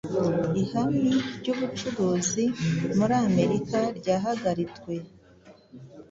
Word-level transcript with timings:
Ihami 0.61 1.07
ryubucuruzi 1.39 2.43
muri 2.97 3.13
Amerika 3.27 3.77
ryahagaritwe 3.97 4.93